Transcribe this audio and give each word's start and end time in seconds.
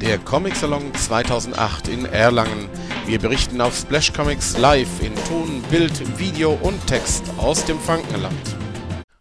der 0.00 0.18
Comic 0.18 0.56
Salon 0.56 0.94
2008 0.94 1.88
in 1.88 2.06
Erlangen. 2.06 2.68
Wir 3.06 3.18
berichten 3.18 3.60
auf 3.60 3.76
Splash 3.76 4.12
Comics 4.12 4.56
live 4.56 5.02
in 5.02 5.14
Ton, 5.26 5.62
Bild, 5.70 6.18
Video 6.18 6.52
und 6.62 6.86
Text 6.86 7.24
aus 7.36 7.64
dem 7.66 7.78
Frankenland. 7.78 8.56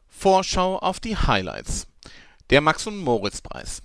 Vorschau 0.08 0.78
auf 0.78 1.00
die 1.00 1.18
Highlights. 1.18 1.88
Der 2.50 2.62
Max 2.62 2.88
und 2.88 2.98
Moritz 2.98 3.42
Preis. 3.42 3.82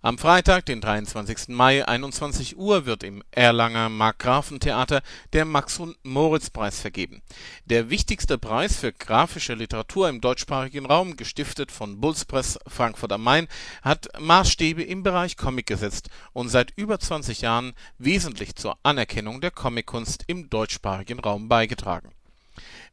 Am 0.00 0.16
Freitag, 0.16 0.64
den 0.66 0.80
23. 0.80 1.48
Mai, 1.48 1.84
21 1.84 2.56
Uhr, 2.56 2.86
wird 2.86 3.02
im 3.02 3.20
Erlanger 3.32 3.88
Markgrafentheater 3.88 5.02
der 5.32 5.44
Max-und-Moritz-Preis 5.44 6.80
vergeben. 6.80 7.20
Der 7.64 7.90
wichtigste 7.90 8.38
Preis 8.38 8.76
für 8.76 8.92
grafische 8.92 9.54
Literatur 9.54 10.08
im 10.08 10.20
deutschsprachigen 10.20 10.86
Raum, 10.86 11.16
gestiftet 11.16 11.72
von 11.72 12.00
Bullspress 12.00 12.60
Frankfurt 12.68 13.10
am 13.10 13.24
Main, 13.24 13.48
hat 13.82 14.06
Maßstäbe 14.20 14.84
im 14.84 15.02
Bereich 15.02 15.36
Comic 15.36 15.66
gesetzt 15.66 16.10
und 16.32 16.48
seit 16.48 16.72
über 16.76 17.00
20 17.00 17.40
Jahren 17.40 17.72
wesentlich 17.98 18.54
zur 18.54 18.78
Anerkennung 18.84 19.40
der 19.40 19.50
Comickunst 19.50 20.22
im 20.28 20.48
deutschsprachigen 20.48 21.18
Raum 21.18 21.48
beigetragen 21.48 22.12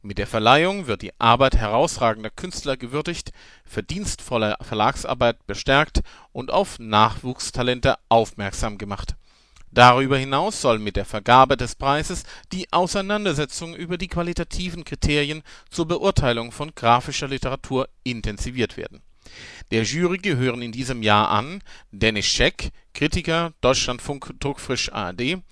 mit 0.02 0.18
der 0.18 0.26
Verleihung 0.26 0.86
wird 0.86 1.02
die 1.02 1.18
Arbeit 1.18 1.56
herausragender 1.56 2.30
Künstler 2.30 2.76
gewürdigt, 2.76 3.32
verdienstvolle 3.64 4.56
Verlagsarbeit 4.60 5.46
bestärkt 5.46 6.02
und 6.32 6.50
auf 6.50 6.78
Nachwuchstalente 6.78 7.96
aufmerksam 8.08 8.78
gemacht. 8.78 9.16
Darüber 9.72 10.16
hinaus 10.16 10.62
soll 10.62 10.78
mit 10.78 10.96
der 10.96 11.04
Vergabe 11.04 11.56
des 11.56 11.74
Preises 11.74 12.22
die 12.52 12.72
Auseinandersetzung 12.72 13.74
über 13.74 13.98
die 13.98 14.08
qualitativen 14.08 14.84
Kriterien 14.84 15.42
zur 15.70 15.86
Beurteilung 15.86 16.50
von 16.50 16.74
grafischer 16.74 17.28
Literatur 17.28 17.88
intensiviert 18.02 18.76
werden. 18.76 19.02
Der 19.70 19.82
Jury 19.82 20.18
gehören 20.18 20.62
in 20.62 20.72
diesem 20.72 21.02
Jahr 21.02 21.30
an 21.30 21.62
Dennis 21.90 22.26
Scheck, 22.26 22.70
Kritiker, 22.94 23.52
Deutschlandfunk 23.60 24.32
Druckfrisch 24.40 24.92
ARD, 24.92 25.42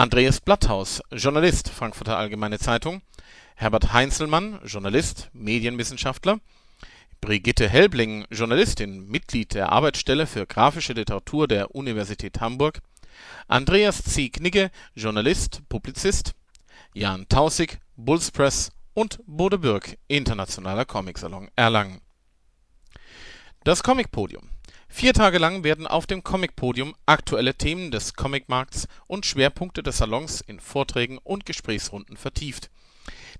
Andreas 0.00 0.40
Blatthaus, 0.40 1.02
Journalist, 1.12 1.68
Frankfurter 1.68 2.16
Allgemeine 2.16 2.58
Zeitung. 2.58 3.02
Herbert 3.54 3.92
Heinzelmann, 3.92 4.58
Journalist, 4.64 5.28
Medienwissenschaftler. 5.34 6.40
Brigitte 7.20 7.68
Helbling, 7.68 8.24
Journalistin, 8.30 9.06
Mitglied 9.10 9.52
der 9.52 9.72
Arbeitsstelle 9.72 10.26
für 10.26 10.46
grafische 10.46 10.94
Literatur 10.94 11.46
der 11.48 11.74
Universität 11.74 12.40
Hamburg. 12.40 12.80
Andreas 13.46 14.02
C. 14.02 14.30
Knigge, 14.30 14.70
Journalist, 14.94 15.60
Publizist. 15.68 16.32
Jan 16.94 17.28
Tausig, 17.28 17.78
Bullspress 17.96 18.70
und 18.94 19.20
Bode 19.26 19.58
Birk, 19.58 19.98
Internationaler 20.08 20.86
Comicsalon 20.86 21.50
Erlangen. 21.56 22.00
Das 23.64 23.82
Comicpodium 23.82 24.48
Vier 24.90 25.14
Tage 25.14 25.38
lang 25.38 25.64
werden 25.64 25.86
auf 25.86 26.06
dem 26.06 26.22
Comicpodium 26.22 26.94
aktuelle 27.06 27.54
Themen 27.54 27.90
des 27.90 28.14
Comicmarkts 28.14 28.86
und 29.06 29.24
Schwerpunkte 29.24 29.82
des 29.82 29.96
Salons 29.96 30.42
in 30.42 30.60
Vorträgen 30.60 31.18
und 31.18 31.46
Gesprächsrunden 31.46 32.18
vertieft 32.18 32.70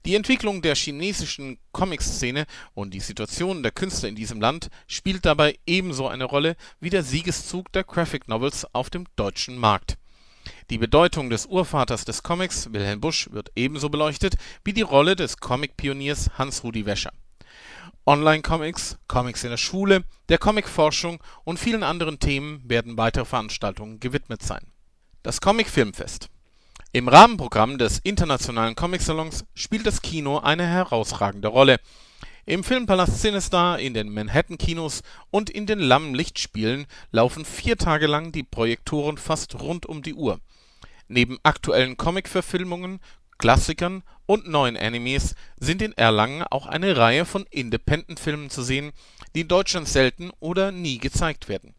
die 0.06 0.14
Entwicklung 0.14 0.62
der 0.62 0.74
chinesischen 0.74 1.58
Comic-Szene 1.72 2.46
und 2.72 2.94
die 2.94 3.00
Situation 3.00 3.62
der 3.62 3.72
Künstler 3.72 4.08
in 4.08 4.14
diesem 4.14 4.40
Land 4.40 4.70
spielt 4.86 5.26
dabei 5.26 5.58
ebenso 5.66 6.08
eine 6.08 6.24
Rolle 6.24 6.56
wie 6.80 6.90
der 6.90 7.02
Siegeszug 7.02 7.70
der 7.72 7.84
Graphic 7.84 8.26
Novels 8.26 8.66
auf 8.74 8.88
dem 8.88 9.04
deutschen 9.16 9.58
Markt. 9.58 9.98
Die 10.70 10.78
Bedeutung 10.78 11.28
des 11.28 11.46
Urvaters 11.46 12.06
des 12.06 12.22
Comics, 12.22 12.72
Wilhelm 12.72 13.00
Busch, 13.00 13.30
wird 13.30 13.50
ebenso 13.56 13.90
beleuchtet 13.90 14.36
wie 14.64 14.72
die 14.72 14.80
Rolle 14.80 15.16
des 15.16 15.36
Comic-Pioniers 15.36 16.30
Hans-Rudi 16.38 16.86
Wäscher. 16.86 17.12
Online-Comics, 18.10 18.98
Comics 19.06 19.44
in 19.44 19.50
der 19.50 19.56
Schule, 19.56 20.02
der 20.28 20.38
Comicforschung 20.38 21.22
und 21.44 21.60
vielen 21.60 21.84
anderen 21.84 22.18
Themen 22.18 22.60
werden 22.68 22.96
weitere 22.96 23.24
Veranstaltungen 23.24 24.00
gewidmet 24.00 24.42
sein. 24.42 24.66
Das 25.22 25.40
Comic 25.40 25.68
Filmfest 25.68 26.28
im 26.90 27.06
Rahmenprogramm 27.06 27.78
des 27.78 28.00
Internationalen 28.00 28.74
Comicsalons 28.74 29.44
spielt 29.54 29.86
das 29.86 30.02
Kino 30.02 30.38
eine 30.38 30.66
herausragende 30.66 31.46
Rolle. 31.46 31.78
Im 32.46 32.64
Filmpalast 32.64 33.20
Cinestar, 33.20 33.78
in 33.78 33.94
den 33.94 34.12
Manhattan-Kinos 34.12 35.04
und 35.30 35.48
in 35.48 35.66
den 35.66 35.78
Lammlichtspielen 35.78 36.86
laufen 37.12 37.44
vier 37.44 37.76
Tage 37.76 38.08
lang 38.08 38.32
die 38.32 38.42
Projektoren 38.42 39.18
fast 39.18 39.60
rund 39.60 39.86
um 39.86 40.02
die 40.02 40.14
Uhr. 40.14 40.40
Neben 41.06 41.38
aktuellen 41.44 41.96
Comic-Verfilmungen, 41.96 42.98
Klassikern 43.40 44.02
und 44.26 44.48
neuen 44.48 44.76
Animes 44.76 45.34
sind 45.58 45.82
in 45.82 45.92
Erlangen 45.92 46.44
auch 46.44 46.66
eine 46.66 46.96
Reihe 46.96 47.24
von 47.24 47.44
Independent-Filmen 47.50 48.50
zu 48.50 48.62
sehen, 48.62 48.92
die 49.34 49.40
in 49.40 49.48
Deutschland 49.48 49.88
selten 49.88 50.30
oder 50.40 50.70
nie 50.72 50.98
gezeigt 50.98 51.48
werden 51.48 51.74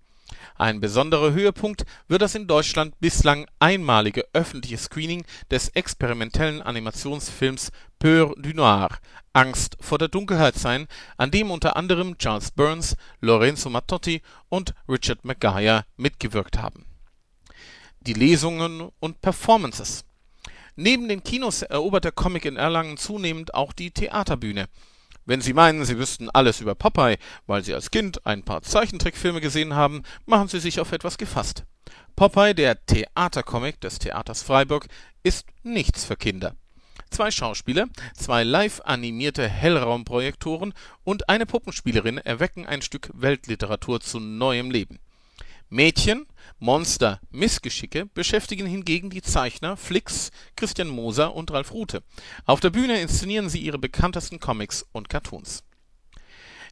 ein 0.61 0.79
besonderer 0.79 1.31
Höhepunkt 1.31 1.85
wird 2.07 2.21
das 2.21 2.35
in 2.35 2.45
Deutschland 2.45 2.99
bislang 2.99 3.47
einmalige 3.57 4.25
öffentliche 4.33 4.77
Screening 4.77 5.25
des 5.49 5.69
experimentellen 5.69 6.61
Animationsfilms 6.61 7.71
Peur 7.97 8.35
du 8.37 8.53
noir 8.53 8.89
(Angst 9.33 9.77
vor 9.79 9.97
der 9.97 10.07
Dunkelheit) 10.07 10.55
sein, 10.55 10.87
an 11.17 11.31
dem 11.31 11.49
unter 11.49 11.77
anderem 11.77 12.15
Charles 12.19 12.51
Burns, 12.51 12.95
Lorenzo 13.21 13.71
Mattotti 13.71 14.21
und 14.49 14.75
Richard 14.87 15.25
Maguire 15.25 15.85
mitgewirkt 15.97 16.59
haben. 16.59 16.85
Die 18.01 18.13
Lesungen 18.13 18.91
und 18.99 19.19
Performances 19.21 20.05
Neben 20.81 21.07
den 21.07 21.23
Kinos 21.23 21.61
erobert 21.61 22.05
der 22.05 22.11
Comic 22.11 22.45
in 22.45 22.57
Erlangen 22.57 22.97
zunehmend 22.97 23.53
auch 23.53 23.71
die 23.71 23.91
Theaterbühne 23.91 24.67
wenn 25.25 25.41
Sie 25.41 25.53
meinen, 25.53 25.85
Sie 25.85 25.97
wüssten 25.97 26.29
alles 26.29 26.61
über 26.61 26.75
Popeye, 26.75 27.17
weil 27.45 27.63
Sie 27.63 27.73
als 27.73 27.91
Kind 27.91 28.25
ein 28.25 28.43
paar 28.43 28.63
Zeichentrickfilme 28.63 29.39
gesehen 29.39 29.75
haben, 29.75 30.03
machen 30.25 30.47
Sie 30.47 30.59
sich 30.59 30.79
auf 30.79 30.91
etwas 30.91 31.17
gefasst. 31.17 31.63
Popeye, 32.15 32.53
der 32.53 32.83
Theatercomic 32.85 33.79
des 33.81 33.99
Theaters 33.99 34.41
Freiburg, 34.41 34.87
ist 35.23 35.45
nichts 35.63 36.05
für 36.05 36.15
Kinder. 36.15 36.55
Zwei 37.11 37.29
Schauspieler, 37.29 37.87
zwei 38.15 38.43
live 38.43 38.81
animierte 38.83 39.47
Hellraumprojektoren 39.47 40.73
und 41.03 41.29
eine 41.29 41.45
Puppenspielerin 41.45 42.17
erwecken 42.17 42.65
ein 42.65 42.81
Stück 42.81 43.11
Weltliteratur 43.13 43.99
zu 43.99 44.19
neuem 44.19 44.71
Leben 44.71 44.99
Mädchen, 45.69 46.25
Monster, 46.59 47.19
Missgeschicke 47.31 48.05
beschäftigen 48.05 48.65
hingegen 48.65 49.09
die 49.09 49.21
Zeichner 49.21 49.77
Flix, 49.77 50.31
Christian 50.55 50.87
Moser 50.89 51.33
und 51.35 51.51
Ralf 51.51 51.71
Rute. 51.71 52.03
Auf 52.45 52.59
der 52.59 52.69
Bühne 52.69 53.01
inszenieren 53.01 53.49
sie 53.49 53.59
ihre 53.59 53.79
bekanntesten 53.79 54.39
Comics 54.39 54.85
und 54.91 55.09
Cartoons. 55.09 55.63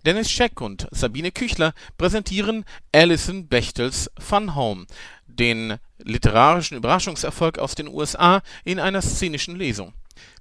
Dennis 0.05 0.31
Scheck 0.31 0.61
und 0.61 0.87
Sabine 0.91 1.31
Küchler 1.31 1.73
präsentieren 1.97 2.63
Alison 2.93 3.47
Bechtels 3.47 4.09
Fun 4.17 4.55
Home, 4.55 4.85
den 5.27 5.77
literarischen 5.97 6.77
Überraschungserfolg 6.77 7.59
aus 7.59 7.75
den 7.75 7.87
USA, 7.89 8.41
in 8.63 8.79
einer 8.79 9.01
szenischen 9.01 9.55
Lesung 9.55 9.93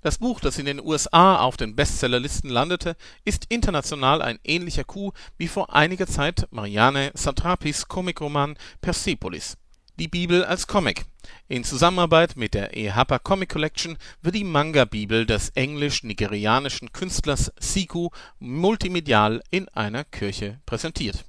das 0.03 0.19
Buch, 0.19 0.41
das 0.41 0.59
in 0.59 0.67
den 0.67 0.81
USA 0.81 1.37
auf 1.37 1.57
den 1.57 1.75
Bestsellerlisten 1.75 2.51
landete, 2.51 2.97
ist 3.25 3.47
international 3.49 4.23
ein 4.23 4.39
ähnlicher 4.45 4.85
Coup 4.85 5.13
wie 5.37 5.49
vor 5.49 5.75
einiger 5.75 6.07
Zeit 6.07 6.47
Marianne 6.51 7.11
Satrapis 7.15 7.89
Comicroman 7.89 8.57
Persepolis. 8.81 9.57
Die 9.99 10.09
Bibel 10.09 10.45
als 10.45 10.69
Comic. 10.69 11.07
In 11.49 11.65
Zusammenarbeit 11.65 12.37
mit 12.37 12.55
der 12.55 12.77
EHPA 12.77 13.19
Comic 13.19 13.49
Collection 13.49 13.99
wird 14.23 14.37
die 14.37 14.45
Manga-Bibel 14.45 15.27
des 15.27 15.51
englisch-nigerianischen 15.51 16.93
Künstlers 16.93 17.53
Siku 17.59 18.11
multimedial 18.39 19.43
in 19.51 19.69
einer 19.71 20.05
Kirche 20.05 20.61
präsentiert. 20.67 21.25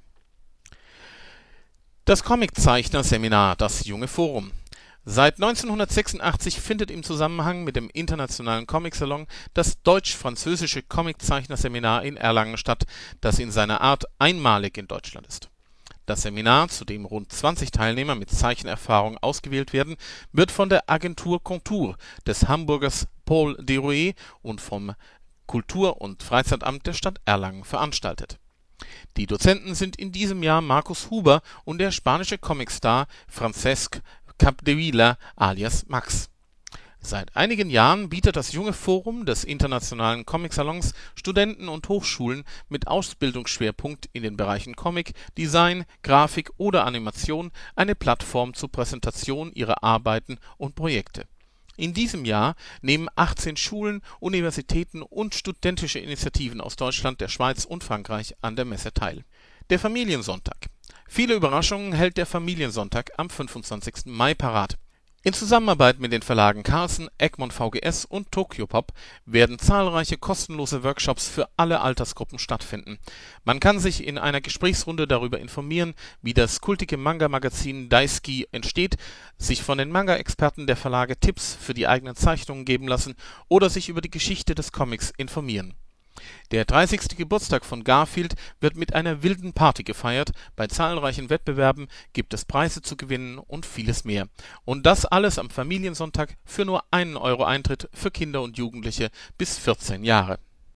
Das 2.04 2.22
Comiczeichner-Seminar 2.22 3.56
Das 3.56 3.84
junge 3.86 4.08
Forum 4.08 4.52
Seit 5.06 5.36
1986 5.36 6.60
findet 6.60 6.90
im 6.90 7.02
Zusammenhang 7.02 7.64
mit 7.64 7.74
dem 7.74 7.88
Internationalen 7.88 8.66
Comicsalon 8.66 9.26
das 9.54 9.82
Deutsch-Französische 9.82 10.82
Comiczeichner-Seminar 10.82 12.04
in 12.04 12.18
Erlangen 12.18 12.58
statt, 12.58 12.84
das 13.22 13.38
in 13.38 13.50
seiner 13.50 13.80
Art 13.80 14.04
einmalig 14.18 14.76
in 14.76 14.88
Deutschland 14.88 15.26
ist. 15.26 15.48
Das 16.04 16.22
Seminar, 16.22 16.68
zu 16.68 16.84
dem 16.84 17.06
rund 17.06 17.32
20 17.32 17.70
Teilnehmer 17.70 18.14
mit 18.14 18.30
Zeichenerfahrung 18.30 19.16
ausgewählt 19.18 19.72
werden, 19.72 19.96
wird 20.32 20.50
von 20.50 20.68
der 20.68 20.90
Agentur 20.90 21.42
Contour 21.42 21.96
des 22.26 22.46
Hamburgers 22.46 23.06
Paul 23.24 23.56
Derouet 23.58 24.14
und 24.42 24.60
vom 24.60 24.94
Kultur 25.46 26.02
und 26.02 26.22
Freizeitamt 26.22 26.86
der 26.86 26.92
Stadt 26.92 27.20
Erlangen 27.24 27.64
veranstaltet. 27.64 28.38
Die 29.16 29.26
Dozenten 29.26 29.74
sind 29.74 29.96
in 29.96 30.12
diesem 30.12 30.42
Jahr 30.42 30.60
Markus 30.60 31.10
Huber 31.10 31.42
und 31.64 31.78
der 31.78 31.90
spanische 31.90 32.38
Comicstar 32.38 33.06
Francesc 33.28 34.00
Capdevila 34.40 35.18
alias 35.36 35.84
Max. 35.88 36.30
Seit 36.98 37.36
einigen 37.36 37.68
Jahren 37.68 38.08
bietet 38.08 38.36
das 38.36 38.52
junge 38.52 38.72
Forum 38.72 39.26
des 39.26 39.44
Internationalen 39.44 40.24
Comicsalons 40.24 40.94
Studenten 41.14 41.68
und 41.68 41.86
Hochschulen 41.90 42.44
mit 42.70 42.86
Ausbildungsschwerpunkt 42.86 44.08
in 44.14 44.22
den 44.22 44.38
Bereichen 44.38 44.76
Comic, 44.76 45.12
Design, 45.36 45.84
Grafik 46.02 46.52
oder 46.56 46.86
Animation 46.86 47.50
eine 47.76 47.94
Plattform 47.94 48.54
zur 48.54 48.72
Präsentation 48.72 49.52
ihrer 49.52 49.84
Arbeiten 49.84 50.38
und 50.56 50.74
Projekte. 50.74 51.26
In 51.76 51.92
diesem 51.92 52.24
Jahr 52.24 52.54
nehmen 52.80 53.08
18 53.16 53.58
Schulen, 53.58 54.00
Universitäten 54.20 55.02
und 55.02 55.34
studentische 55.34 55.98
Initiativen 55.98 56.62
aus 56.62 56.76
Deutschland, 56.76 57.20
der 57.20 57.28
Schweiz 57.28 57.66
und 57.66 57.84
Frankreich 57.84 58.34
an 58.40 58.56
der 58.56 58.64
Messe 58.64 58.94
teil. 58.94 59.22
Der 59.68 59.78
Familiensonntag 59.78 60.70
Viele 61.12 61.34
Überraschungen 61.34 61.92
hält 61.92 62.18
der 62.18 62.24
Familiensonntag 62.24 63.10
am 63.16 63.28
25. 63.28 64.06
Mai 64.06 64.32
parat. 64.32 64.78
In 65.24 65.32
Zusammenarbeit 65.32 65.98
mit 65.98 66.12
den 66.12 66.22
Verlagen 66.22 66.62
Carlsen, 66.62 67.08
Egmont 67.18 67.52
vgs 67.52 68.04
und 68.04 68.30
Tokyopop 68.30 68.92
werden 69.26 69.58
zahlreiche 69.58 70.18
kostenlose 70.18 70.84
Workshops 70.84 71.26
für 71.26 71.48
alle 71.56 71.80
Altersgruppen 71.80 72.38
stattfinden. 72.38 73.00
Man 73.42 73.58
kann 73.58 73.80
sich 73.80 74.06
in 74.06 74.18
einer 74.18 74.40
Gesprächsrunde 74.40 75.08
darüber 75.08 75.40
informieren, 75.40 75.94
wie 76.22 76.32
das 76.32 76.60
kultige 76.60 76.96
Manga-Magazin 76.96 77.88
Daisuki 77.88 78.46
entsteht, 78.52 78.96
sich 79.36 79.64
von 79.64 79.78
den 79.78 79.90
Manga-Experten 79.90 80.68
der 80.68 80.76
Verlage 80.76 81.18
Tipps 81.18 81.56
für 81.60 81.74
die 81.74 81.88
eigenen 81.88 82.14
Zeichnungen 82.14 82.64
geben 82.64 82.86
lassen 82.86 83.16
oder 83.48 83.68
sich 83.68 83.88
über 83.88 84.00
die 84.00 84.12
Geschichte 84.12 84.54
des 84.54 84.70
Comics 84.70 85.12
informieren 85.16 85.74
der 86.50 86.64
30. 86.64 87.16
Geburtstag 87.16 87.64
von 87.64 87.84
Garfield 87.84 88.34
wird 88.60 88.76
mit 88.76 88.94
einer 88.94 89.22
wilden 89.22 89.52
Party 89.52 89.82
gefeiert, 89.82 90.32
bei 90.56 90.66
zahlreichen 90.66 91.30
Wettbewerben 91.30 91.88
gibt 92.12 92.34
es 92.34 92.44
Preise 92.44 92.82
zu 92.82 92.96
gewinnen 92.96 93.38
und 93.38 93.66
vieles 93.66 94.04
mehr. 94.04 94.28
Und 94.64 94.86
das 94.86 95.06
alles 95.06 95.38
am 95.38 95.50
Familiensonntag 95.50 96.36
für 96.44 96.64
nur 96.64 96.84
einen 96.90 97.16
Euro 97.16 97.44
Eintritt 97.44 97.88
für 97.92 98.10
Kinder 98.10 98.42
und 98.42 98.58
Jugendliche 98.58 99.10
bis 99.38 99.58
14 99.58 100.04
Jahre 100.04 100.38